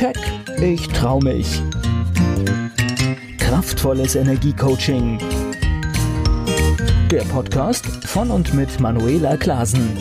Keck, 0.00 0.16
ich 0.62 0.88
trau 0.88 1.20
mich. 1.20 1.60
Kraftvolles 3.36 4.14
Energiecoaching. 4.14 5.18
Der 7.10 7.20
Podcast 7.24 7.84
von 8.06 8.30
und 8.30 8.54
mit 8.54 8.80
Manuela 8.80 9.36
Klasen. 9.36 9.94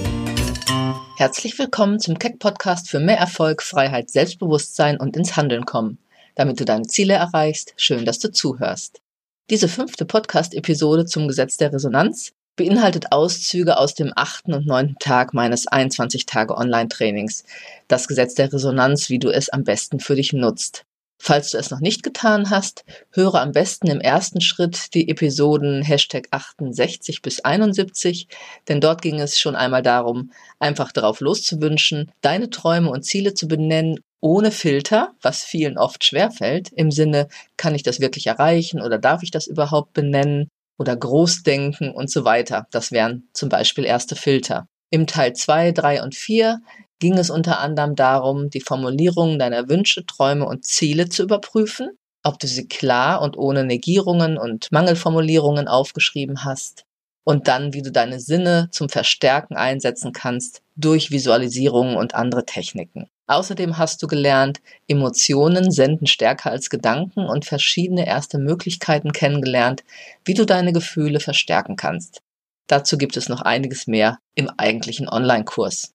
Herzlich 1.17 1.59
willkommen 1.59 1.99
zum 1.99 2.17
Keck 2.17 2.39
Podcast 2.39 2.89
für 2.89 3.01
mehr 3.01 3.17
Erfolg, 3.17 3.61
Freiheit, 3.61 4.09
Selbstbewusstsein 4.09 4.97
und 4.97 5.17
ins 5.17 5.35
Handeln 5.35 5.65
kommen. 5.65 5.97
Damit 6.35 6.61
du 6.61 6.63
deine 6.63 6.87
Ziele 6.87 7.15
erreichst, 7.15 7.73
schön, 7.75 8.05
dass 8.05 8.19
du 8.19 8.31
zuhörst. 8.31 9.01
Diese 9.49 9.67
fünfte 9.67 10.05
Podcast-Episode 10.05 11.07
zum 11.07 11.27
Gesetz 11.27 11.57
der 11.57 11.73
Resonanz 11.73 12.31
beinhaltet 12.59 13.13
Auszüge 13.13 13.77
aus 13.77 13.95
dem 13.95 14.11
achten 14.17 14.53
und 14.53 14.67
neunten 14.67 14.97
Tag 14.99 15.33
meines 15.33 15.65
21 15.67 16.25
Tage 16.25 16.57
Online-Trainings, 16.57 17.45
das 17.87 18.09
Gesetz 18.09 18.35
der 18.35 18.51
Resonanz, 18.51 19.09
wie 19.09 19.17
du 19.17 19.29
es 19.29 19.47
am 19.47 19.63
besten 19.63 20.01
für 20.01 20.15
dich 20.15 20.33
nutzt. 20.33 20.83
Falls 21.21 21.51
du 21.51 21.57
es 21.57 21.71
noch 21.71 21.79
nicht 21.79 22.03
getan 22.03 22.49
hast, 22.49 22.83
höre 23.11 23.35
am 23.35 23.53
besten 23.53 23.87
im 23.87 24.01
ersten 24.01 24.41
Schritt 24.41 24.93
die 24.93 25.07
Episoden 25.07 25.83
Hashtag 25.83 26.27
68 26.31 27.21
bis 27.21 27.39
71, 27.39 28.27
denn 28.67 28.81
dort 28.81 29.01
ging 29.01 29.21
es 29.21 29.39
schon 29.39 29.55
einmal 29.55 29.81
darum, 29.81 30.33
einfach 30.59 30.91
darauf 30.91 31.21
loszuwünschen, 31.21 32.11
deine 32.19 32.49
Träume 32.49 32.89
und 32.89 33.05
Ziele 33.05 33.33
zu 33.33 33.47
benennen, 33.47 34.01
ohne 34.19 34.51
Filter, 34.51 35.13
was 35.21 35.45
vielen 35.45 35.77
oft 35.77 36.03
schwerfällt, 36.03 36.73
im 36.73 36.91
Sinne, 36.91 37.29
kann 37.55 37.73
ich 37.73 37.83
das 37.83 38.01
wirklich 38.01 38.27
erreichen 38.27 38.81
oder 38.81 38.97
darf 38.97 39.23
ich 39.23 39.31
das 39.31 39.47
überhaupt 39.47 39.93
benennen? 39.93 40.49
Oder 40.79 40.95
Großdenken 40.95 41.91
und 41.91 42.09
so 42.09 42.25
weiter. 42.25 42.67
Das 42.71 42.91
wären 42.91 43.29
zum 43.33 43.49
Beispiel 43.49 43.85
erste 43.85 44.15
Filter. 44.15 44.67
Im 44.89 45.05
Teil 45.05 45.33
2, 45.33 45.71
3 45.73 46.01
und 46.01 46.15
4 46.15 46.61
ging 46.97 47.17
es 47.17 47.29
unter 47.29 47.59
anderem 47.59 47.95
darum, 47.95 48.49
die 48.49 48.61
Formulierungen 48.61 49.37
deiner 49.37 49.69
Wünsche, 49.69 50.05
Träume 50.05 50.45
und 50.45 50.65
Ziele 50.65 51.09
zu 51.09 51.23
überprüfen, 51.23 51.91
ob 52.23 52.39
du 52.39 52.47
sie 52.47 52.67
klar 52.67 53.21
und 53.21 53.37
ohne 53.37 53.63
Negierungen 53.63 54.37
und 54.37 54.71
Mangelformulierungen 54.71 55.67
aufgeschrieben 55.67 56.43
hast 56.43 56.85
und 57.23 57.47
dann, 57.47 57.73
wie 57.73 57.81
du 57.81 57.91
deine 57.91 58.19
Sinne 58.19 58.69
zum 58.71 58.89
Verstärken 58.89 59.55
einsetzen 59.55 60.13
kannst 60.13 60.63
durch 60.75 61.11
Visualisierungen 61.11 61.95
und 61.95 62.15
andere 62.15 62.45
Techniken. 62.45 63.07
Außerdem 63.29 63.77
hast 63.77 64.01
du 64.01 64.07
gelernt, 64.07 64.59
Emotionen 64.87 65.69
senden 65.69 66.07
stärker 66.07 66.49
als 66.49 66.71
Gedanken 66.71 67.27
und 67.27 67.45
verschiedene 67.45 68.07
erste 68.07 68.39
Möglichkeiten 68.39 69.11
kennengelernt, 69.11 69.83
wie 70.25 70.33
du 70.33 70.47
deine 70.47 70.73
Gefühle 70.73 71.19
verstärken 71.19 71.75
kannst. 71.75 72.23
Dazu 72.65 72.97
gibt 72.97 73.17
es 73.17 73.29
noch 73.29 73.41
einiges 73.41 73.85
mehr 73.85 74.17
im 74.33 74.49
eigentlichen 74.57 75.07
Online-Kurs. 75.07 75.93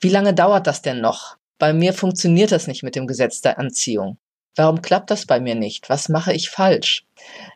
Wie 0.00 0.08
lange 0.08 0.34
dauert 0.34 0.66
das 0.66 0.82
denn 0.82 1.00
noch? 1.00 1.36
Bei 1.58 1.72
mir 1.72 1.94
funktioniert 1.94 2.50
das 2.50 2.66
nicht 2.66 2.82
mit 2.82 2.96
dem 2.96 3.06
Gesetz 3.06 3.40
der 3.40 3.60
Anziehung. 3.60 4.18
Warum 4.56 4.82
klappt 4.82 5.12
das 5.12 5.24
bei 5.24 5.38
mir 5.38 5.54
nicht? 5.54 5.88
Was 5.88 6.08
mache 6.08 6.32
ich 6.32 6.50
falsch? 6.50 7.04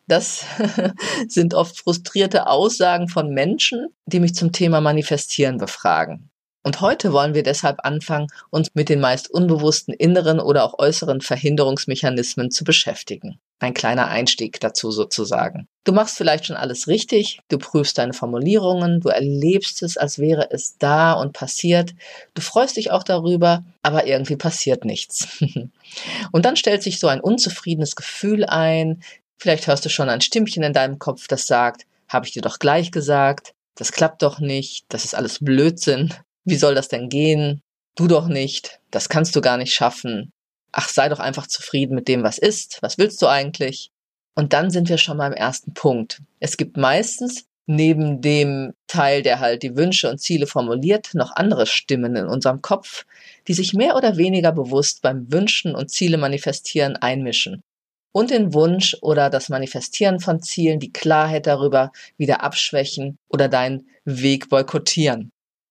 Das 0.07 0.45
sind 1.29 1.55
oft 1.55 1.77
frustrierte 1.77 2.47
Aussagen 2.47 3.09
von 3.09 3.31
Menschen, 3.31 3.89
die 4.07 4.21
mich 4.21 4.37
zum 4.37 4.53
Thema 4.53 4.81
Manifestieren 4.81 5.59
befragen. 5.59 6.30
Und 6.63 6.83
heute 6.83 7.13
wollen 7.13 7.33
wir 7.33 7.43
deshalb 7.43 7.79
anfangen, 7.85 8.27
uns 8.51 8.69
mit 8.75 8.91
den 8.91 9.01
meist 9.01 9.31
unbewussten 9.31 9.95
inneren 9.95 10.41
oder 10.41 10.65
auch 10.65 10.79
äußeren 10.79 11.23
Verhinderungsmechanismen 11.23 12.51
zu 12.51 12.65
beschäftigen. 12.65 13.41
Ein 13.61 13.73
kleiner 13.73 14.09
Einstieg 14.09 14.61
dazu 14.61 14.91
sozusagen. 14.91 15.69
Du 15.85 15.93
machst 15.93 16.19
vielleicht 16.19 16.47
schon 16.47 16.57
alles 16.57 16.87
richtig, 16.87 17.41
du 17.49 17.59
prüfst 17.59 17.97
deine 17.97 18.13
Formulierungen, 18.13 19.01
du 19.01 19.09
erlebst 19.09 19.83
es, 19.83 19.97
als 19.97 20.19
wäre 20.19 20.51
es 20.51 20.77
da 20.77 21.15
und 21.15 21.33
passiert, 21.33 21.95
du 22.35 22.43
freust 22.43 22.77
dich 22.77 22.91
auch 22.91 23.05
darüber, 23.05 23.65
aber 23.81 24.07
irgendwie 24.07 24.37
passiert 24.37 24.85
nichts. 24.85 25.43
und 26.33 26.45
dann 26.45 26.57
stellt 26.57 26.83
sich 26.83 27.01
so 27.01 27.09
ein 27.09 27.21
unzufriedenes 27.21 27.97
Gefühl 27.97 28.45
ein, 28.45 29.03
vielleicht 29.39 29.67
hörst 29.67 29.87
du 29.87 29.89
schon 29.89 30.11
ein 30.11 30.21
Stimmchen 30.21 30.63
in 30.63 30.75
deinem 30.75 30.99
Kopf, 30.99 31.27
das 31.27 31.47
sagt, 31.47 31.87
habe 32.09 32.27
ich 32.27 32.33
dir 32.33 32.43
doch 32.43 32.59
gleich 32.59 32.93
gesagt, 32.93 33.55
das 33.77 33.93
klappt 33.93 34.23
doch 34.23 34.41
nicht, 34.41 34.85
das 34.91 35.07
ist 35.07 35.15
alles 35.15 35.39
Blödsinn, 35.39 36.13
wie 36.51 36.57
soll 36.57 36.75
das 36.75 36.89
denn 36.89 37.09
gehen? 37.09 37.63
Du 37.97 38.07
doch 38.09 38.29
nicht, 38.29 38.81
das 38.91 39.09
kannst 39.09 39.35
du 39.35 39.41
gar 39.41 39.57
nicht 39.57 39.73
schaffen. 39.73 40.33
Ach, 40.73 40.89
sei 40.89 41.09
doch 41.09 41.19
einfach 41.19 41.47
zufrieden 41.47 41.95
mit 41.95 42.09
dem, 42.09 42.23
was 42.23 42.39
ist. 42.39 42.79
Was 42.83 42.99
willst 42.99 43.21
du 43.23 43.27
eigentlich? 43.27 43.91
Und 44.35 44.53
dann 44.53 44.71
sind 44.71 44.89
wir 44.89 44.99
schon 44.99 45.17
mal 45.17 45.29
im 45.29 45.33
ersten 45.33 45.75
Punkt. 45.75 46.23
Es 46.39 46.57
gibt 46.57 46.77
meistens 46.77 47.47
neben 47.67 48.21
dem 48.21 48.73
Teil, 48.87 49.23
der 49.23 49.41
halt 49.41 49.63
die 49.63 49.77
Wünsche 49.77 50.11
und 50.11 50.19
Ziele 50.19 50.47
formuliert, 50.47 51.11
noch 51.15 51.37
andere 51.37 51.67
Stimmen 51.67 52.17
in 52.17 52.27
unserem 52.27 52.63
Kopf, 52.63 53.05
die 53.49 53.55
sich 53.55 53.75
mehr 53.75 53.97
oder 53.97 54.17
weniger 54.17 54.53
bewusst 54.53 55.03
beim 55.03 55.33
Wünschen 55.33 55.75
und 55.75 55.91
Ziele 55.91 56.19
manifestieren 56.19 56.97
einmischen 56.97 57.63
und 58.13 58.31
den 58.31 58.55
Wunsch 58.55 58.97
oder 59.03 59.31
das 59.31 59.49
Manifestieren 59.49 60.21
von 60.21 60.43
Zielen 60.43 60.81
die 60.81 60.93
Klarheit 60.93 61.47
darüber 61.47 61.93
wieder 62.17 62.43
abschwächen 62.43 63.19
oder 63.29 63.49
deinen 63.49 63.89
Weg 64.05 64.49
boykottieren. 64.49 65.31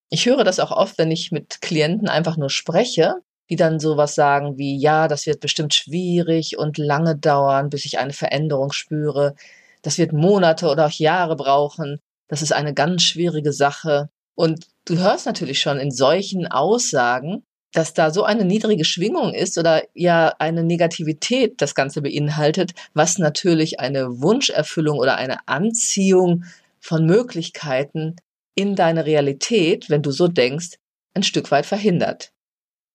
Ich 0.09 0.25
höre 0.25 0.43
das 0.43 0.59
auch 0.59 0.71
oft, 0.71 0.97
wenn 0.97 1.11
ich 1.11 1.31
mit 1.31 1.61
Klienten 1.61 2.09
einfach 2.09 2.35
nur 2.35 2.49
spreche, 2.49 3.15
die 3.49 3.55
dann 3.55 3.79
sowas 3.79 4.15
sagen 4.15 4.57
wie, 4.57 4.77
ja, 4.77 5.07
das 5.07 5.25
wird 5.25 5.39
bestimmt 5.39 5.73
schwierig 5.73 6.57
und 6.57 6.77
lange 6.77 7.15
dauern, 7.15 7.69
bis 7.69 7.85
ich 7.85 7.99
eine 7.99 8.13
Veränderung 8.13 8.71
spüre. 8.71 9.35
Das 9.81 9.97
wird 9.97 10.13
Monate 10.13 10.67
oder 10.67 10.87
auch 10.87 10.91
Jahre 10.91 11.35
brauchen. 11.35 11.99
Das 12.27 12.41
ist 12.41 12.53
eine 12.53 12.73
ganz 12.73 13.03
schwierige 13.03 13.53
Sache. 13.53 14.09
Und 14.35 14.67
du 14.85 14.97
hörst 14.97 15.25
natürlich 15.25 15.59
schon 15.59 15.79
in 15.79 15.91
solchen 15.91 16.47
Aussagen, 16.47 17.43
dass 17.73 17.93
da 17.93 18.11
so 18.11 18.23
eine 18.23 18.45
niedrige 18.45 18.85
Schwingung 18.85 19.33
ist 19.33 19.57
oder 19.57 19.83
ja 19.93 20.33
eine 20.39 20.63
Negativität 20.63 21.61
das 21.61 21.75
Ganze 21.75 22.01
beinhaltet, 22.01 22.71
was 22.93 23.19
natürlich 23.19 23.79
eine 23.79 24.21
Wunscherfüllung 24.21 24.97
oder 24.97 25.17
eine 25.17 25.47
Anziehung 25.47 26.45
von 26.79 27.05
Möglichkeiten 27.05 28.15
in 28.55 28.75
deine 28.75 29.05
Realität, 29.05 29.89
wenn 29.89 30.01
du 30.01 30.11
so 30.11 30.27
denkst, 30.27 30.77
ein 31.13 31.23
Stück 31.23 31.51
weit 31.51 31.65
verhindert. 31.65 32.31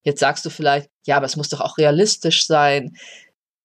Jetzt 0.02 0.20
sagst 0.20 0.44
du 0.44 0.50
vielleicht, 0.50 0.90
ja, 1.06 1.16
aber 1.16 1.26
es 1.26 1.36
muss 1.36 1.48
doch 1.48 1.60
auch 1.60 1.78
realistisch 1.78 2.46
sein. 2.46 2.96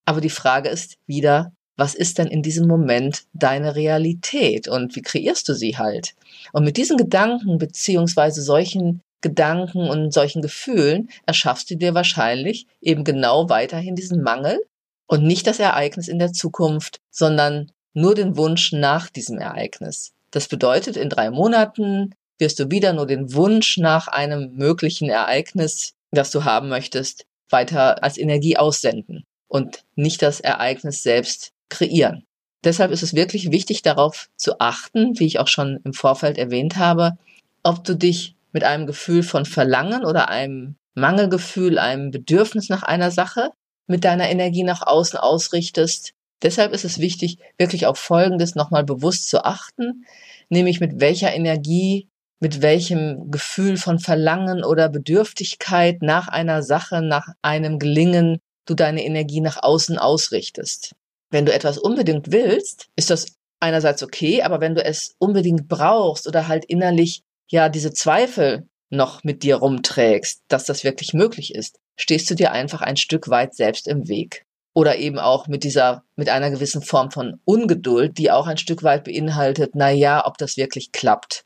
Aber 0.05 0.21
die 0.21 0.29
Frage 0.29 0.69
ist 0.69 0.95
wieder, 1.05 1.51
was 1.75 1.95
ist 1.95 2.17
denn 2.17 2.27
in 2.27 2.41
diesem 2.41 2.67
Moment 2.67 3.23
deine 3.33 3.75
Realität 3.75 4.67
und 4.67 4.95
wie 4.95 5.01
kreierst 5.01 5.47
du 5.47 5.53
sie 5.53 5.77
halt? 5.77 6.13
Und 6.51 6.63
mit 6.65 6.77
diesen 6.77 6.97
Gedanken 6.97 7.57
beziehungsweise 7.57 8.41
solchen 8.41 9.01
Gedanken 9.21 9.89
und 9.89 10.13
solchen 10.13 10.41
Gefühlen 10.41 11.09
erschaffst 11.25 11.69
du 11.69 11.75
dir 11.75 11.93
wahrscheinlich 11.93 12.67
eben 12.81 13.03
genau 13.03 13.49
weiterhin 13.49 13.95
diesen 13.95 14.21
Mangel 14.21 14.59
und 15.07 15.23
nicht 15.23 15.47
das 15.47 15.59
Ereignis 15.59 16.07
in 16.07 16.19
der 16.19 16.31
Zukunft, 16.31 16.99
sondern 17.11 17.71
nur 17.93 18.15
den 18.15 18.37
Wunsch 18.37 18.71
nach 18.71 19.09
diesem 19.09 19.37
Ereignis. 19.37 20.13
Das 20.31 20.47
bedeutet, 20.47 20.97
in 20.97 21.09
drei 21.09 21.29
Monaten 21.31 22.13
wirst 22.37 22.59
du 22.59 22.71
wieder 22.71 22.93
nur 22.93 23.07
den 23.07 23.33
Wunsch 23.33 23.77
nach 23.77 24.07
einem 24.07 24.55
möglichen 24.55 25.09
Ereignis, 25.09 25.93
das 26.11 26.31
du 26.31 26.43
haben 26.43 26.69
möchtest, 26.69 27.25
weiter 27.49 28.03
als 28.03 28.17
Energie 28.17 28.57
aussenden 28.57 29.23
und 29.47 29.83
nicht 29.95 30.21
das 30.21 30.39
Ereignis 30.39 31.03
selbst 31.03 31.51
kreieren. 31.69 32.25
Deshalb 32.63 32.91
ist 32.91 33.03
es 33.03 33.13
wirklich 33.13 33.51
wichtig 33.51 33.81
darauf 33.81 34.29
zu 34.35 34.59
achten, 34.59 35.17
wie 35.19 35.25
ich 35.25 35.39
auch 35.39 35.47
schon 35.47 35.79
im 35.83 35.93
Vorfeld 35.93 36.37
erwähnt 36.37 36.77
habe, 36.77 37.17
ob 37.63 37.83
du 37.83 37.95
dich 37.95 38.35
mit 38.51 38.63
einem 38.63 38.85
Gefühl 38.85 39.23
von 39.23 39.45
Verlangen 39.45 40.05
oder 40.05 40.29
einem 40.29 40.75
Mangelgefühl, 40.93 41.77
einem 41.79 42.11
Bedürfnis 42.11 42.69
nach 42.69 42.83
einer 42.83 43.11
Sache 43.11 43.51
mit 43.87 44.03
deiner 44.03 44.29
Energie 44.29 44.63
nach 44.63 44.85
außen 44.85 45.17
ausrichtest 45.17 46.13
Deshalb 46.41 46.73
ist 46.73 46.85
es 46.85 46.99
wichtig, 46.99 47.37
wirklich 47.57 47.85
auf 47.85 47.99
Folgendes 47.99 48.55
nochmal 48.55 48.83
bewusst 48.83 49.29
zu 49.29 49.43
achten, 49.43 50.05
nämlich 50.49 50.79
mit 50.79 50.99
welcher 50.99 51.33
Energie, 51.33 52.07
mit 52.39 52.61
welchem 52.61 53.29
Gefühl 53.31 53.75
von 53.77 53.99
Verlangen 53.99 54.63
oder 54.63 54.87
Bedürftigkeit 54.89 56.01
nach 56.01 56.29
einer 56.29 56.63
Sache, 56.63 57.01
nach 57.01 57.27
einem 57.41 57.79
Gelingen 57.79 58.39
du 58.65 58.75
deine 58.75 59.03
Energie 59.03 59.41
nach 59.41 59.61
außen 59.61 59.97
ausrichtest. 59.97 60.95
Wenn 61.29 61.45
du 61.45 61.53
etwas 61.53 61.77
unbedingt 61.77 62.31
willst, 62.31 62.87
ist 62.95 63.09
das 63.09 63.27
einerseits 63.59 64.03
okay, 64.03 64.41
aber 64.41 64.61
wenn 64.61 64.75
du 64.75 64.83
es 64.83 65.15
unbedingt 65.19 65.67
brauchst 65.67 66.27
oder 66.27 66.47
halt 66.47 66.65
innerlich 66.65 67.21
ja 67.49 67.67
diese 67.67 67.91
Zweifel 67.91 68.67
noch 68.89 69.23
mit 69.23 69.43
dir 69.43 69.57
rumträgst, 69.57 70.41
dass 70.47 70.65
das 70.65 70.83
wirklich 70.83 71.13
möglich 71.13 71.53
ist, 71.53 71.79
stehst 71.97 72.29
du 72.29 72.35
dir 72.35 72.51
einfach 72.51 72.81
ein 72.81 72.97
Stück 72.97 73.29
weit 73.29 73.53
selbst 73.53 73.87
im 73.87 74.07
Weg 74.07 74.45
oder 74.79 74.95
eben 74.95 75.19
auch 75.19 75.47
mit 75.47 75.65
dieser, 75.65 76.05
mit 76.15 76.29
einer 76.29 76.49
gewissen 76.49 76.81
Form 76.81 77.11
von 77.11 77.41
Ungeduld, 77.43 78.17
die 78.17 78.31
auch 78.31 78.47
ein 78.47 78.57
Stück 78.57 78.81
weit 78.81 79.03
beinhaltet, 79.03 79.71
na 79.73 79.89
ja, 79.89 80.25
ob 80.25 80.37
das 80.37 80.55
wirklich 80.55 80.93
klappt. 80.93 81.43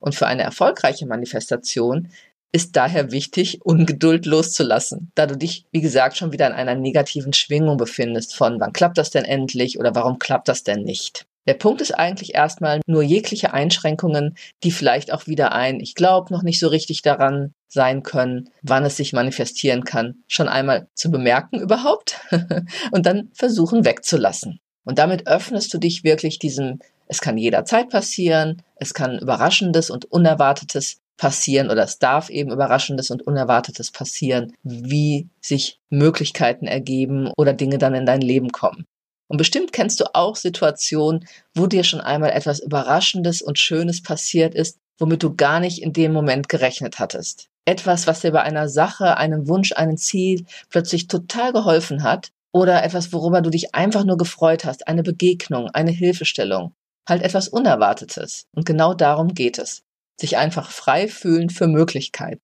Und 0.00 0.14
für 0.14 0.26
eine 0.26 0.42
erfolgreiche 0.42 1.06
Manifestation 1.06 2.10
ist 2.52 2.76
daher 2.76 3.10
wichtig, 3.10 3.62
Ungeduld 3.64 4.26
loszulassen, 4.26 5.10
da 5.14 5.26
du 5.26 5.34
dich, 5.34 5.64
wie 5.72 5.80
gesagt, 5.80 6.18
schon 6.18 6.32
wieder 6.32 6.46
in 6.46 6.52
einer 6.52 6.74
negativen 6.74 7.32
Schwingung 7.32 7.78
befindest 7.78 8.34
von 8.34 8.60
wann 8.60 8.74
klappt 8.74 8.98
das 8.98 9.08
denn 9.08 9.24
endlich 9.24 9.78
oder 9.78 9.94
warum 9.94 10.18
klappt 10.18 10.48
das 10.48 10.62
denn 10.62 10.82
nicht. 10.82 11.24
Der 11.46 11.54
Punkt 11.54 11.80
ist 11.80 11.92
eigentlich 11.92 12.34
erstmal 12.34 12.82
nur 12.86 13.02
jegliche 13.02 13.54
Einschränkungen, 13.54 14.36
die 14.62 14.72
vielleicht 14.72 15.10
auch 15.10 15.26
wieder 15.26 15.52
ein, 15.52 15.80
ich 15.80 15.94
glaube 15.94 16.34
noch 16.34 16.42
nicht 16.42 16.60
so 16.60 16.68
richtig 16.68 17.00
daran 17.00 17.54
sein 17.74 18.02
können, 18.02 18.48
wann 18.62 18.84
es 18.84 18.96
sich 18.96 19.12
manifestieren 19.12 19.84
kann, 19.84 20.22
schon 20.26 20.48
einmal 20.48 20.88
zu 20.94 21.10
bemerken 21.10 21.60
überhaupt 21.60 22.20
und 22.92 23.04
dann 23.04 23.30
versuchen 23.34 23.84
wegzulassen. 23.84 24.60
Und 24.84 24.98
damit 24.98 25.26
öffnest 25.26 25.74
du 25.74 25.78
dich 25.78 26.04
wirklich 26.04 26.38
diesem, 26.38 26.78
es 27.06 27.20
kann 27.20 27.36
jederzeit 27.36 27.90
passieren, 27.90 28.62
es 28.76 28.94
kann 28.94 29.18
Überraschendes 29.18 29.90
und 29.90 30.06
Unerwartetes 30.06 31.00
passieren 31.16 31.70
oder 31.70 31.84
es 31.84 31.98
darf 31.98 32.30
eben 32.30 32.50
Überraschendes 32.50 33.10
und 33.10 33.26
Unerwartetes 33.26 33.90
passieren, 33.90 34.52
wie 34.62 35.28
sich 35.40 35.78
Möglichkeiten 35.90 36.66
ergeben 36.66 37.30
oder 37.36 37.52
Dinge 37.52 37.78
dann 37.78 37.94
in 37.94 38.06
dein 38.06 38.20
Leben 38.20 38.50
kommen. 38.50 38.84
Und 39.28 39.38
bestimmt 39.38 39.72
kennst 39.72 40.00
du 40.00 40.14
auch 40.14 40.36
Situationen, 40.36 41.26
wo 41.54 41.66
dir 41.66 41.84
schon 41.84 42.00
einmal 42.00 42.30
etwas 42.30 42.60
Überraschendes 42.60 43.42
und 43.42 43.58
Schönes 43.58 44.02
passiert 44.02 44.54
ist, 44.54 44.78
womit 44.98 45.22
du 45.22 45.34
gar 45.34 45.60
nicht 45.60 45.82
in 45.82 45.92
dem 45.92 46.12
Moment 46.12 46.48
gerechnet 46.48 46.98
hattest. 46.98 47.48
Etwas, 47.66 48.06
was 48.06 48.20
dir 48.20 48.32
bei 48.32 48.42
einer 48.42 48.68
Sache, 48.68 49.16
einem 49.16 49.48
Wunsch, 49.48 49.72
einem 49.72 49.96
Ziel 49.96 50.44
plötzlich 50.68 51.08
total 51.08 51.52
geholfen 51.52 52.02
hat 52.02 52.30
oder 52.52 52.84
etwas, 52.84 53.12
worüber 53.12 53.40
du 53.40 53.50
dich 53.50 53.74
einfach 53.74 54.04
nur 54.04 54.16
gefreut 54.16 54.64
hast, 54.64 54.86
eine 54.86 55.02
Begegnung, 55.02 55.70
eine 55.70 55.90
Hilfestellung, 55.90 56.74
halt 57.08 57.22
etwas 57.22 57.48
Unerwartetes. 57.48 58.46
Und 58.52 58.66
genau 58.66 58.94
darum 58.94 59.34
geht 59.34 59.58
es. 59.58 59.82
Sich 60.20 60.36
einfach 60.36 60.70
frei 60.70 61.08
fühlen 61.08 61.50
für 61.50 61.66
Möglichkeiten. 61.66 62.40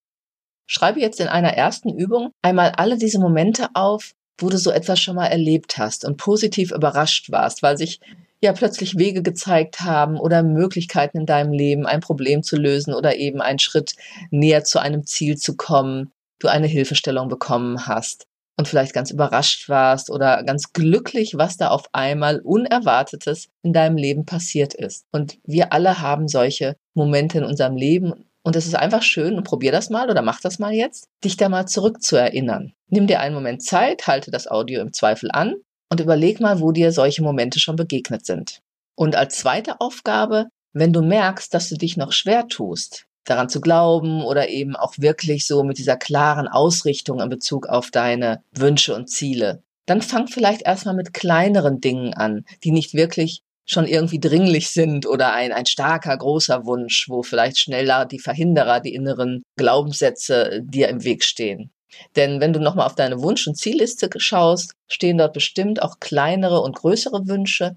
Schreibe 0.67 1.01
jetzt 1.01 1.21
in 1.21 1.29
einer 1.29 1.53
ersten 1.55 1.91
Übung 1.91 2.31
einmal 2.43 2.71
alle 2.77 2.97
diese 2.97 3.19
Momente 3.19 3.69
auf, 3.75 4.13
wo 4.39 4.49
du 4.49 4.57
so 4.57 4.71
etwas 4.71 5.01
schon 5.01 5.17
mal 5.17 5.27
erlebt 5.27 5.79
hast 5.79 6.05
und 6.05 6.17
positiv 6.17 6.73
überrascht 6.73 7.31
warst, 7.31 7.63
weil 7.63 7.77
sich 7.77 8.01
ja 8.41 8.53
plötzlich 8.53 8.99
Wege 8.99 9.23
gezeigt 9.23 9.81
haben 9.81 10.19
oder 10.19 10.43
Möglichkeiten 10.43 11.19
in 11.19 11.27
deinem 11.27 11.53
Leben, 11.53 11.87
ein 11.87 12.01
Problem 12.01 12.43
zu 12.43 12.57
lösen 12.57 12.95
oder 12.95 13.17
eben 13.17 13.41
einen 13.41 13.59
Schritt 13.59 13.95
näher 14.31 14.65
zu 14.65 14.79
einem 14.79 15.07
Ziel 15.07 15.37
zu 15.37 15.57
kommen, 15.57 16.13
du 16.39 16.49
eine 16.49 16.67
Hilfestellung 16.67 17.29
bekommen 17.29 17.87
hast 17.87 18.27
und 18.57 18.67
vielleicht 18.67 18.95
ganz 18.95 19.11
überrascht 19.11 19.69
warst 19.69 20.11
oder 20.11 20.43
ganz 20.43 20.73
glücklich, 20.73 21.37
was 21.37 21.57
da 21.57 21.69
auf 21.69 21.85
einmal 21.93 22.41
Unerwartetes 22.41 23.49
in 23.63 23.73
deinem 23.73 23.97
Leben 23.97 24.25
passiert 24.25 24.75
ist. 24.75 25.05
Und 25.13 25.39
wir 25.45 25.73
alle 25.73 26.01
haben 26.01 26.29
solche 26.29 26.77
Momente 26.95 27.39
in 27.39 27.45
unserem 27.45 27.77
Leben 27.77 28.27
und 28.43 28.57
es 28.57 28.67
ist 28.67 28.75
einfach 28.75 29.03
schön 29.03 29.37
und 29.37 29.45
probier 29.45 29.71
das 29.71 29.91
mal 29.91 30.11
oder 30.11 30.23
mach 30.23 30.41
das 30.41 30.59
mal 30.59 30.73
jetzt, 30.73 31.09
dich 31.25 31.37
da 31.37 31.51
mal 31.51 31.67
zurückzuerinnern. 31.67 32.73
Nimm 32.89 33.07
dir 33.07 33.21
einen 33.21 33.35
Moment 33.35 33.63
Zeit, 33.63 34.07
halte 34.07 34.31
das 34.31 34.47
Audio 34.47 34.81
im 34.81 34.95
Zweifel 34.95 35.31
an 35.31 35.57
und 35.91 36.01
überleg 36.01 36.41
mal, 36.41 36.61
wo 36.61 36.73
dir 36.73 36.93
solche 36.93 37.23
Momente 37.23 37.59
schon 37.59 37.77
begegnet 37.77 38.25
sind. 38.25 38.61
Und 38.97 39.17
als 39.17 39.39
zweite 39.39 39.81
Aufgabe, 39.81 40.47
wenn 40.73 40.93
du 40.93 41.03
merkst, 41.03 41.53
dass 41.53 41.69
du 41.69 41.77
dich 41.77 41.97
noch 41.97 42.13
schwer 42.13 42.49
tust, 42.49 43.07
daran 43.25 43.49
zu 43.49 43.61
glauben 43.61 44.25
oder 44.25 44.49
eben 44.49 44.77
auch 44.77 44.95
wirklich 44.99 45.47
so 45.47 45.63
mit 45.63 45.79
dieser 45.79 45.97
klaren 45.97 46.49
Ausrichtung 46.49 47.21
in 47.21 47.29
Bezug 47.29 47.67
auf 47.67 47.91
deine 47.91 48.43
Wünsche 48.53 48.95
und 48.95 49.09
Ziele, 49.09 49.63
dann 49.87 50.03
fang 50.03 50.29
vielleicht 50.29 50.63
erstmal 50.63 50.95
mit 50.95 51.13
kleineren 51.13 51.81
Dingen 51.81 52.15
an, 52.15 52.45
die 52.63 52.71
nicht 52.71 52.95
wirklich 52.95 53.43
schon 53.67 53.87
irgendwie 53.87 54.21
dringlich 54.21 54.71
sind 54.71 55.07
oder 55.07 55.33
ein, 55.33 55.53
ein 55.53 55.67
starker, 55.67 56.17
großer 56.17 56.67
Wunsch, 56.67 57.09
wo 57.09 57.23
vielleicht 57.23 57.61
schneller 57.61 58.05
die 58.05 58.19
Verhinderer, 58.19 58.81
die 58.81 58.95
inneren 58.95 59.43
Glaubenssätze 59.57 60.61
dir 60.65 60.89
im 60.89 61.05
Weg 61.05 61.25
stehen. 61.25 61.71
Denn 62.17 62.41
wenn 62.41 62.53
du 62.53 62.61
nochmal 62.61 62.87
auf 62.87 62.95
deine 62.95 63.23
Wunsch- 63.23 63.47
und 63.47 63.57
Zielliste 63.57 64.09
schaust, 64.17 64.75
stehen 64.89 65.19
dort 65.19 65.33
bestimmt 65.33 65.83
auch 65.83 66.01
kleinere 66.01 66.61
und 66.61 66.77
größere 66.77 67.27
Wünsche. 67.27 67.77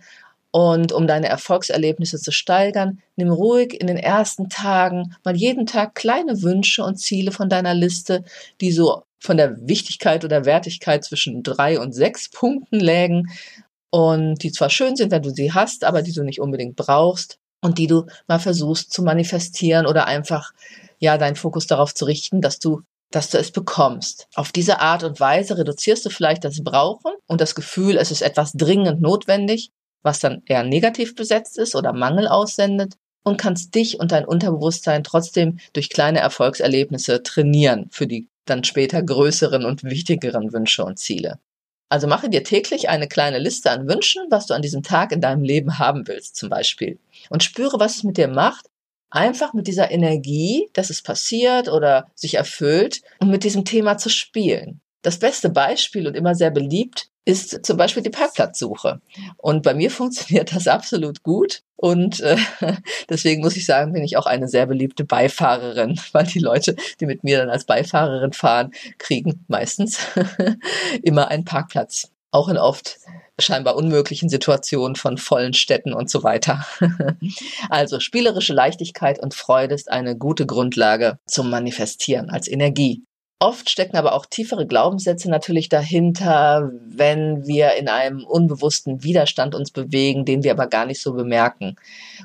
Und 0.51 0.91
um 0.91 1.07
deine 1.07 1.29
Erfolgserlebnisse 1.29 2.19
zu 2.19 2.31
steigern, 2.31 3.01
nimm 3.15 3.31
ruhig 3.31 3.79
in 3.79 3.87
den 3.87 3.97
ersten 3.97 4.49
Tagen 4.49 5.15
mal 5.23 5.35
jeden 5.35 5.65
Tag 5.65 5.95
kleine 5.95 6.43
Wünsche 6.43 6.83
und 6.83 6.97
Ziele 6.97 7.31
von 7.31 7.49
deiner 7.49 7.73
Liste, 7.73 8.23
die 8.61 8.71
so 8.71 9.03
von 9.19 9.37
der 9.37 9.55
Wichtigkeit 9.67 10.25
oder 10.25 10.45
Wertigkeit 10.45 11.03
zwischen 11.03 11.41
drei 11.41 11.79
und 11.79 11.93
sechs 11.93 12.29
Punkten 12.29 12.79
lägen 12.79 13.29
und 13.89 14.43
die 14.43 14.51
zwar 14.51 14.69
schön 14.69 14.95
sind, 14.95 15.11
wenn 15.11 15.21
du 15.21 15.29
sie 15.29 15.53
hast, 15.53 15.83
aber 15.83 16.01
die 16.01 16.13
du 16.13 16.23
nicht 16.23 16.41
unbedingt 16.41 16.75
brauchst 16.75 17.37
und 17.61 17.77
die 17.77 17.87
du 17.87 18.05
mal 18.27 18.39
versuchst 18.39 18.91
zu 18.91 19.01
manifestieren 19.03 19.85
oder 19.85 20.07
einfach 20.07 20.51
ja 20.99 21.17
deinen 21.17 21.35
Fokus 21.35 21.67
darauf 21.67 21.93
zu 21.93 22.05
richten, 22.05 22.41
dass 22.41 22.59
du 22.59 22.81
dass 23.13 23.29
du 23.29 23.37
es 23.37 23.51
bekommst. 23.51 24.27
Auf 24.33 24.51
diese 24.51 24.79
Art 24.79 25.03
und 25.03 25.19
Weise 25.19 25.57
reduzierst 25.57 26.03
du 26.05 26.09
vielleicht 26.09 26.43
das 26.43 26.63
Brauchen 26.63 27.13
und 27.27 27.41
das 27.41 27.53
Gefühl, 27.53 27.97
es 27.97 28.09
ist 28.09 28.23
etwas 28.23 28.53
dringend 28.53 29.01
notwendig, 29.01 29.71
was 30.01 30.19
dann 30.19 30.41
eher 30.47 30.63
negativ 30.63 31.15
besetzt 31.15 31.57
ist 31.59 31.75
oder 31.75 31.93
Mangel 31.93 32.27
aussendet 32.27 32.95
und 33.23 33.37
kannst 33.37 33.75
dich 33.75 33.99
und 33.99 34.11
dein 34.11 34.25
Unterbewusstsein 34.25 35.03
trotzdem 35.03 35.59
durch 35.73 35.89
kleine 35.89 36.19
Erfolgserlebnisse 36.19 37.21
trainieren 37.21 37.87
für 37.91 38.07
die 38.07 38.27
dann 38.45 38.63
später 38.63 39.01
größeren 39.03 39.63
und 39.63 39.83
wichtigeren 39.83 40.51
Wünsche 40.51 40.83
und 40.83 40.97
Ziele. 40.97 41.39
Also 41.89 42.07
mache 42.07 42.29
dir 42.29 42.43
täglich 42.43 42.89
eine 42.89 43.07
kleine 43.07 43.37
Liste 43.37 43.69
an 43.69 43.87
Wünschen, 43.87 44.23
was 44.31 44.47
du 44.47 44.55
an 44.55 44.63
diesem 44.63 44.81
Tag 44.81 45.11
in 45.11 45.21
deinem 45.21 45.43
Leben 45.43 45.77
haben 45.77 46.07
willst, 46.07 46.35
zum 46.35 46.49
Beispiel. 46.49 46.97
Und 47.29 47.43
spüre, 47.43 47.79
was 47.79 47.97
es 47.97 48.03
mit 48.03 48.17
dir 48.17 48.27
macht, 48.27 48.65
einfach 49.13 49.53
mit 49.53 49.67
dieser 49.67 49.91
Energie, 49.91 50.69
dass 50.73 50.89
es 50.89 51.01
passiert 51.01 51.69
oder 51.69 52.07
sich 52.15 52.35
erfüllt 52.35 53.01
und 53.19 53.29
mit 53.29 53.43
diesem 53.43 53.63
Thema 53.63 53.97
zu 53.97 54.09
spielen. 54.09 54.81
Das 55.03 55.19
beste 55.19 55.49
Beispiel 55.49 56.07
und 56.07 56.15
immer 56.15 56.33
sehr 56.33 56.49
beliebt 56.49 57.09
ist 57.25 57.65
zum 57.65 57.77
Beispiel 57.77 58.03
die 58.03 58.09
Parkplatzsuche. 58.09 59.01
Und 59.37 59.63
bei 59.63 59.73
mir 59.73 59.91
funktioniert 59.91 60.53
das 60.55 60.67
absolut 60.67 61.23
gut. 61.23 61.61
Und 61.75 62.21
äh, 62.21 62.37
deswegen 63.09 63.41
muss 63.41 63.55
ich 63.55 63.65
sagen, 63.65 63.93
bin 63.93 64.03
ich 64.03 64.17
auch 64.17 64.25
eine 64.25 64.47
sehr 64.47 64.65
beliebte 64.65 65.05
Beifahrerin, 65.05 65.99
weil 66.11 66.25
die 66.25 66.39
Leute, 66.39 66.75
die 66.99 67.05
mit 67.05 67.23
mir 67.23 67.37
dann 67.37 67.49
als 67.49 67.65
Beifahrerin 67.65 68.33
fahren, 68.33 68.71
kriegen 68.97 69.45
meistens 69.47 69.99
immer 71.03 71.27
einen 71.27 71.45
Parkplatz. 71.45 72.09
Auch 72.31 72.49
in 72.49 72.57
oft 72.57 72.97
scheinbar 73.39 73.75
unmöglichen 73.75 74.29
Situationen 74.29 74.95
von 74.95 75.17
vollen 75.17 75.53
Städten 75.53 75.93
und 75.93 76.09
so 76.09 76.23
weiter. 76.23 76.65
also 77.69 77.99
spielerische 77.99 78.53
Leichtigkeit 78.53 79.19
und 79.21 79.33
Freude 79.33 79.75
ist 79.75 79.91
eine 79.91 80.17
gute 80.17 80.45
Grundlage 80.45 81.17
zum 81.25 81.49
Manifestieren 81.49 82.29
als 82.29 82.47
Energie. 82.47 83.03
Oft 83.39 83.69
stecken 83.69 83.97
aber 83.97 84.13
auch 84.13 84.25
tiefere 84.25 84.65
Glaubenssätze 84.65 85.29
natürlich 85.29 85.67
dahinter, 85.67 86.71
wenn 86.85 87.45
wir 87.45 87.73
in 87.73 87.89
einem 87.89 88.23
unbewussten 88.23 89.03
Widerstand 89.03 89.53
uns 89.53 89.71
bewegen, 89.71 90.23
den 90.23 90.43
wir 90.43 90.51
aber 90.51 90.67
gar 90.67 90.85
nicht 90.85 91.01
so 91.01 91.13
bemerken. 91.13 91.75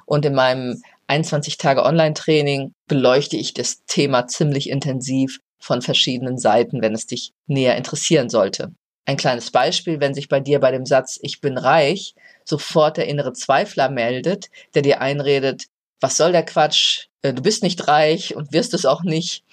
Und 0.07 0.25
in 0.25 0.35
meinem 0.35 0.81
21 1.09 1.57
Tage 1.57 1.83
Online-Training 1.83 2.73
beleuchte 2.87 3.37
ich 3.37 3.53
das 3.53 3.85
Thema 3.87 4.29
ziemlich 4.29 4.71
intensiv 4.71 5.41
von 5.59 5.83
verschiedenen 5.83 6.39
Seiten, 6.39 6.83
wenn 6.83 6.95
es 6.95 7.07
dich 7.07 7.33
näher 7.47 7.77
interessieren 7.77 8.29
sollte. 8.29 8.73
Ein 9.09 9.17
kleines 9.17 9.51
Beispiel, 9.51 10.01
wenn 10.01 10.13
sich 10.13 10.29
bei 10.29 10.39
dir 10.39 10.61
bei 10.61 10.71
dem 10.71 10.85
Satz 10.85 11.19
Ich 11.23 11.41
bin 11.41 11.57
reich 11.57 12.15
sofort 12.45 12.99
der 12.99 13.09
innere 13.09 13.33
Zweifler 13.33 13.89
meldet, 13.89 14.51
der 14.75 14.83
dir 14.83 15.01
einredet, 15.01 15.65
was 15.99 16.19
soll 16.19 16.33
der 16.33 16.45
Quatsch, 16.45 17.07
äh, 17.23 17.33
du 17.33 17.41
bist 17.41 17.63
nicht 17.63 17.89
reich 17.89 18.37
und 18.37 18.53
wirst 18.53 18.75
es 18.75 18.85
auch 18.85 19.03
nicht, 19.03 19.45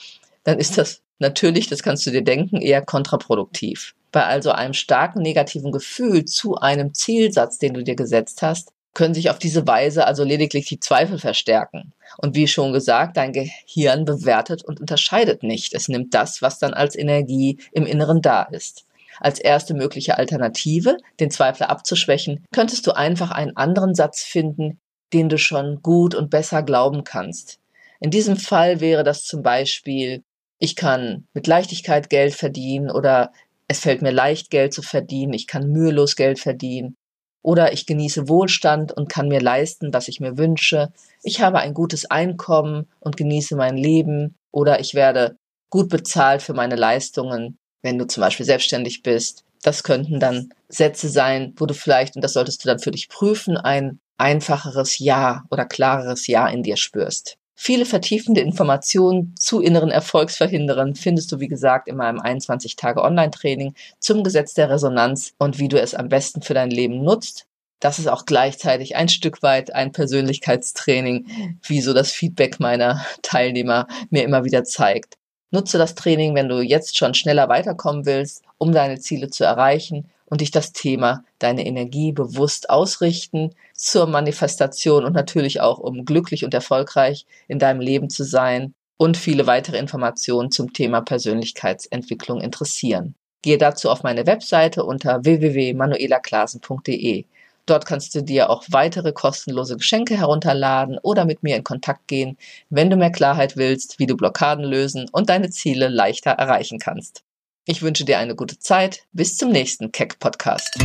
dann 0.43 0.59
ist 0.59 0.77
das 0.77 0.99
natürlich, 1.19 1.69
das 1.69 1.83
kannst 1.83 2.05
du 2.05 2.11
dir 2.11 2.21
denken, 2.21 2.57
eher 2.57 2.81
kontraproduktiv. 2.81 3.95
Bei 4.11 4.25
also 4.25 4.51
einem 4.51 4.73
starken 4.73 5.21
negativen 5.21 5.71
Gefühl 5.71 6.25
zu 6.25 6.57
einem 6.57 6.93
Zielsatz, 6.93 7.57
den 7.57 7.75
du 7.75 7.81
dir 7.81 7.95
gesetzt 7.95 8.41
hast, 8.41 8.73
können 8.93 9.13
sich 9.13 9.29
auf 9.29 9.39
diese 9.39 9.65
Weise 9.65 10.05
also 10.05 10.25
lediglich 10.25 10.65
die 10.65 10.81
Zweifel 10.81 11.17
verstärken. 11.17 11.93
Und 12.17 12.35
wie 12.35 12.49
schon 12.49 12.73
gesagt, 12.73 13.15
dein 13.15 13.31
Gehirn 13.31 14.03
bewertet 14.03 14.65
und 14.65 14.81
unterscheidet 14.81 15.43
nicht. 15.43 15.73
Es 15.73 15.87
nimmt 15.87 16.13
das, 16.13 16.41
was 16.41 16.59
dann 16.59 16.73
als 16.73 16.97
Energie 16.97 17.57
im 17.71 17.85
Inneren 17.85 18.21
da 18.21 18.43
ist. 18.43 18.85
Als 19.19 19.39
erste 19.39 19.73
mögliche 19.73 20.17
Alternative, 20.17 20.97
den 21.19 21.31
Zweifler 21.31 21.69
abzuschwächen, 21.69 22.45
könntest 22.53 22.85
du 22.87 22.91
einfach 22.91 23.31
einen 23.31 23.55
anderen 23.55 23.95
Satz 23.95 24.23
finden, 24.23 24.79
den 25.13 25.29
du 25.29 25.37
schon 25.37 25.81
gut 25.81 26.15
und 26.15 26.29
besser 26.29 26.63
glauben 26.63 27.03
kannst. 27.03 27.59
In 27.99 28.11
diesem 28.11 28.37
Fall 28.37 28.81
wäre 28.81 29.03
das 29.03 29.23
zum 29.23 29.41
Beispiel, 29.41 30.23
ich 30.59 30.75
kann 30.75 31.27
mit 31.33 31.47
Leichtigkeit 31.47 32.09
Geld 32.09 32.33
verdienen 32.33 32.91
oder 32.91 33.31
es 33.67 33.79
fällt 33.79 34.01
mir 34.01 34.11
leicht, 34.11 34.49
Geld 34.49 34.73
zu 34.73 34.81
verdienen, 34.81 35.33
ich 35.33 35.47
kann 35.47 35.71
mühelos 35.71 36.15
Geld 36.15 36.39
verdienen 36.39 36.95
oder 37.41 37.73
ich 37.73 37.85
genieße 37.85 38.27
Wohlstand 38.27 38.91
und 38.91 39.09
kann 39.09 39.27
mir 39.27 39.39
leisten, 39.39 39.93
was 39.93 40.07
ich 40.07 40.19
mir 40.19 40.37
wünsche, 40.37 40.91
ich 41.23 41.41
habe 41.41 41.59
ein 41.59 41.73
gutes 41.73 42.05
Einkommen 42.05 42.87
und 42.99 43.17
genieße 43.17 43.55
mein 43.55 43.77
Leben 43.77 44.35
oder 44.51 44.79
ich 44.79 44.93
werde 44.93 45.37
gut 45.69 45.89
bezahlt 45.89 46.41
für 46.41 46.53
meine 46.53 46.75
Leistungen 46.75 47.57
wenn 47.85 47.97
du 47.97 48.05
zum 48.05 48.21
Beispiel 48.21 48.45
selbstständig 48.45 49.03
bist. 49.03 49.45
Das 49.61 49.83
könnten 49.83 50.19
dann 50.19 50.49
Sätze 50.67 51.07
sein, 51.07 51.53
wo 51.55 51.65
du 51.65 51.73
vielleicht, 51.73 52.15
und 52.15 52.23
das 52.23 52.33
solltest 52.33 52.63
du 52.63 52.67
dann 52.67 52.79
für 52.79 52.91
dich 52.91 53.07
prüfen, 53.07 53.55
ein 53.57 53.99
einfacheres 54.17 54.99
Ja 54.99 55.43
oder 55.51 55.65
klareres 55.65 56.27
Ja 56.27 56.47
in 56.47 56.63
dir 56.63 56.77
spürst. 56.77 57.37
Viele 57.57 57.85
vertiefende 57.85 58.41
Informationen 58.41 59.33
zu 59.39 59.61
inneren 59.61 59.89
Erfolgsverhinderern 59.89 60.95
findest 60.95 61.31
du, 61.31 61.39
wie 61.39 61.47
gesagt, 61.47 61.87
in 61.87 61.95
meinem 61.95 62.19
21 62.19 62.75
Tage 62.75 63.01
Online-Training 63.01 63.75
zum 63.99 64.23
Gesetz 64.23 64.53
der 64.53 64.69
Resonanz 64.69 65.33
und 65.37 65.57
wie 65.57 65.69
du 65.69 65.79
es 65.79 65.95
am 65.95 66.09
besten 66.09 66.41
für 66.41 66.53
dein 66.53 66.69
Leben 66.69 67.01
nutzt. 67.03 67.45
Das 67.79 67.99
ist 67.99 68.07
auch 68.07 68.25
gleichzeitig 68.25 68.95
ein 68.95 69.09
Stück 69.09 69.41
weit 69.41 69.73
ein 69.73 69.91
Persönlichkeitstraining, 69.91 71.59
wie 71.61 71.81
so 71.81 71.93
das 71.93 72.11
Feedback 72.11 72.59
meiner 72.59 73.05
Teilnehmer 73.21 73.87
mir 74.09 74.23
immer 74.23 74.43
wieder 74.43 74.63
zeigt. 74.63 75.15
Nutze 75.55 75.77
das 75.77 75.95
Training, 75.95 76.35
wenn 76.35 76.49
du 76.49 76.59
jetzt 76.59 76.97
schon 76.97 77.13
schneller 77.13 77.47
weiterkommen 77.47 78.05
willst, 78.05 78.43
um 78.57 78.73
deine 78.73 78.99
Ziele 78.99 79.29
zu 79.29 79.45
erreichen 79.45 80.09
und 80.25 80.41
dich 80.41 80.51
das 80.51 80.73
Thema 80.73 81.23
deine 81.39 81.65
Energie 81.65 82.11
bewusst 82.11 82.69
ausrichten 82.69 83.55
zur 83.73 84.05
Manifestation 84.05 85.05
und 85.05 85.13
natürlich 85.13 85.61
auch 85.61 85.79
um 85.79 86.03
glücklich 86.03 86.43
und 86.43 86.53
erfolgreich 86.53 87.25
in 87.47 87.57
deinem 87.57 87.79
Leben 87.79 88.09
zu 88.09 88.25
sein 88.25 88.73
und 88.97 89.15
viele 89.15 89.47
weitere 89.47 89.77
Informationen 89.77 90.51
zum 90.51 90.73
Thema 90.73 90.99
Persönlichkeitsentwicklung 90.99 92.41
interessieren. 92.41 93.15
Gehe 93.41 93.57
dazu 93.57 93.89
auf 93.89 94.03
meine 94.03 94.27
Webseite 94.27 94.83
unter 94.83 95.23
www.manuelaklasen.de. 95.23 97.23
Dort 97.65 97.87
kannst 97.87 98.13
du 98.13 98.21
dir 98.21 98.49
auch 98.51 98.63
weitere 98.69 99.11
kostenlose 99.11 99.77
Geschenke 99.77 100.17
herunterladen 100.17 100.99
oder 101.01 101.25
mit 101.25 101.41
mir 101.41 101.55
in 101.55 101.63
Kontakt 101.63 102.07
gehen, 102.07 102.37
wenn 102.69 102.91
du 102.91 102.95
mehr 102.95 103.11
Klarheit 103.11 103.57
willst, 103.57 103.97
wie 103.97 104.05
du 104.05 104.15
Blockaden 104.15 104.63
lösen 104.63 105.07
und 105.11 105.29
deine 105.29 105.49
Ziele 105.49 105.87
leichter 105.87 106.31
erreichen 106.31 106.77
kannst. 106.77 107.23
Ich 107.65 107.81
wünsche 107.81 108.05
dir 108.05 108.19
eine 108.19 108.35
gute 108.35 108.59
Zeit. 108.59 109.05
Bis 109.13 109.37
zum 109.37 109.51
nächsten 109.51 109.91
Keck 109.91 110.19
Podcast. 110.19 110.77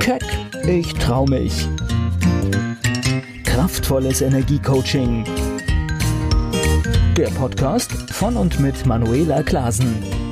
Keck, 0.00 0.24
ich 0.66 0.94
trau 0.94 1.26
mich. 1.26 1.68
Kraftvolles 3.44 4.22
Energiecoaching. 4.22 5.24
Der 7.18 7.28
Podcast 7.28 7.92
von 8.12 8.38
und 8.38 8.60
mit 8.60 8.86
Manuela 8.86 9.42
Klasen. 9.42 10.25